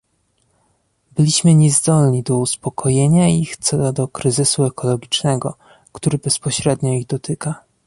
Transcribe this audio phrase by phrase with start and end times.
[1.11, 5.57] Byliśmy niezdolni do uspokojenia ich co do kryzysu ekologicznego,
[5.91, 7.63] który bezpośrednio ich dotyka